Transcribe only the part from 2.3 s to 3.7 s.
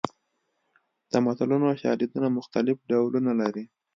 مختلف ډولونه لري